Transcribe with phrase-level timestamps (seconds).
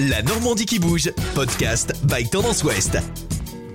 [0.00, 2.98] La Normandie qui bouge, podcast by Tendance Ouest.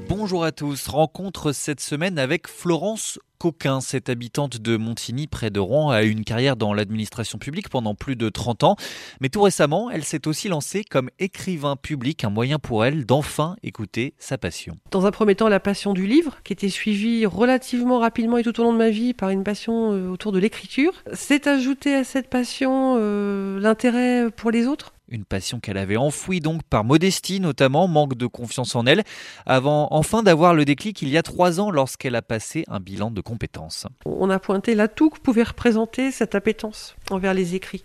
[0.08, 0.88] Bonjour à tous.
[0.88, 3.82] Rencontre cette semaine avec Florence Coquin.
[3.82, 7.94] Cette habitante de Montigny, près de Rouen, a eu une carrière dans l'administration publique pendant
[7.94, 8.76] plus de 30 ans.
[9.20, 13.58] Mais tout récemment, elle s'est aussi lancée comme écrivain public, un moyen pour elle d'enfin
[13.62, 14.78] écouter sa passion.
[14.92, 18.58] Dans un premier temps, la passion du livre, qui était suivie relativement rapidement et tout
[18.62, 20.94] au long de ma vie par une passion euh, autour de l'écriture.
[21.12, 26.40] C'est ajouté à cette passion euh, l'intérêt pour les autres une passion qu'elle avait enfouie
[26.40, 29.04] donc par modestie notamment, manque de confiance en elle,
[29.46, 33.12] avant enfin d'avoir le déclic il y a trois ans lorsqu'elle a passé un bilan
[33.12, 33.88] de compétences.
[34.06, 37.84] On a pointé l'atout que pouvait représenter cette appétence envers les écrits.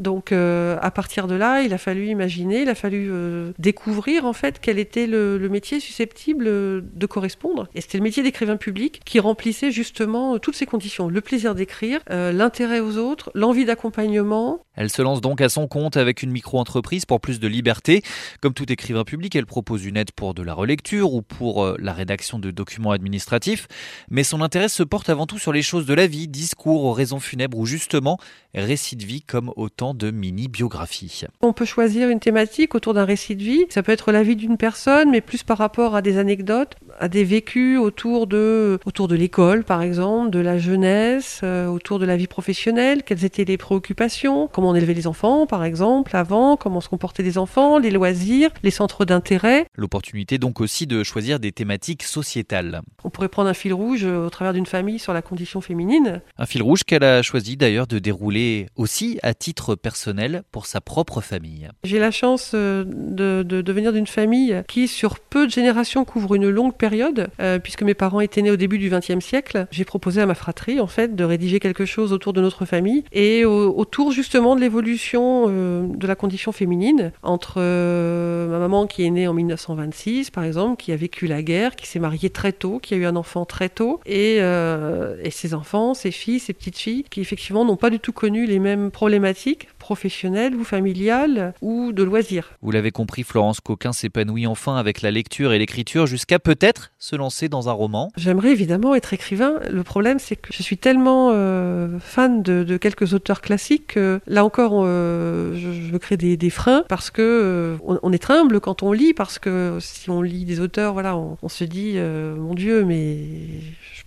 [0.00, 4.24] Donc euh, à partir de là, il a fallu imaginer, il a fallu euh, découvrir
[4.24, 7.68] en fait quel était le, métier susceptible de correspondre.
[7.74, 12.00] Et c'était le métier d'écrivain public qui remplissait justement toutes ces conditions le plaisir d'écrire,
[12.10, 14.63] euh, l'intérêt aux autres, l'envie d'accompagnement.
[14.76, 18.02] Elle se lance donc à son compte avec une micro-entreprise pour plus de liberté.
[18.40, 21.92] Comme tout écrivain public, elle propose une aide pour de la relecture ou pour la
[21.92, 23.68] rédaction de documents administratifs.
[24.10, 27.20] Mais son intérêt se porte avant tout sur les choses de la vie, discours, raisons
[27.20, 28.18] funèbres ou justement
[28.54, 31.22] récits de vie comme autant de mini-biographie.
[31.40, 33.64] On peut choisir une thématique autour d'un récit de vie.
[33.68, 37.08] Ça peut être la vie d'une personne, mais plus par rapport à des anecdotes, à
[37.08, 42.06] des vécus autour de, autour de l'école, par exemple, de la jeunesse, euh, autour de
[42.06, 46.80] la vie professionnelle, quelles étaient les préoccupations, on élevait les enfants, par exemple, avant, comment
[46.80, 49.66] se comportaient les enfants, les loisirs, les centres d'intérêt.
[49.76, 52.82] L'opportunité donc aussi de choisir des thématiques sociétales.
[53.04, 56.20] On pourrait prendre un fil rouge au travers d'une famille sur la condition féminine.
[56.38, 60.80] Un fil rouge qu'elle a choisi d'ailleurs de dérouler aussi à titre personnel pour sa
[60.80, 61.68] propre famille.
[61.84, 66.34] J'ai la chance euh, de, de, venir d'une famille qui, sur peu de générations, couvre
[66.34, 69.66] une longue période, euh, puisque mes parents étaient nés au début du XXe siècle.
[69.70, 73.04] J'ai proposé à ma fratrie, en fait, de rédiger quelque chose autour de notre famille
[73.12, 79.10] et autour justement de l'évolution euh, de la condition féminine entre ma maman qui est
[79.10, 82.78] née en 1926, par exemple, qui a vécu la guerre, qui s'est mariée très tôt,
[82.78, 86.78] qui a eu un enfant très tôt, et, et ses enfants, ses filles, ses petites
[86.78, 91.92] filles, qui effectivement n'ont pas du tout connu les mêmes problématiques professionnelle ou familiale ou
[91.92, 92.52] de loisirs.
[92.62, 97.16] Vous l'avez compris, Florence Coquin s'épanouit enfin avec la lecture et l'écriture jusqu'à peut-être se
[97.16, 98.10] lancer dans un roman.
[98.16, 99.60] J'aimerais évidemment être écrivain.
[99.70, 104.42] Le problème, c'est que je suis tellement euh, fan de, quelques auteurs classiques que là
[104.42, 108.92] encore, euh, je, me crée des, freins parce que euh, on, est humble quand on
[108.92, 113.48] lit parce que si on lit des auteurs, voilà, on, se dit mon Dieu, mais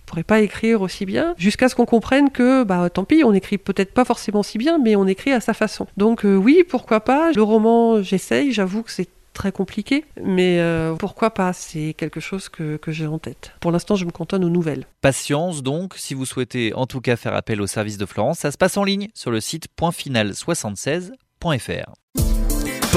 [0.08, 3.58] pourrais pas écrire aussi bien, jusqu'à ce qu'on comprenne que, bah, tant pis, on écrit
[3.58, 5.86] peut-être pas forcément si bien, mais on écrit à sa façon.
[5.96, 7.30] Donc euh, oui, pourquoi pas.
[7.32, 12.48] Le roman, j'essaye, j'avoue que c'est très compliqué, mais euh, pourquoi pas C'est quelque chose
[12.48, 13.52] que, que j'ai en tête.
[13.60, 14.84] Pour l'instant, je me cantonne aux nouvelles.
[15.00, 18.50] Patience donc, si vous souhaitez en tout cas faire appel au service de Florence, ça
[18.50, 22.27] se passe en ligne sur le site pointfinal76.fr.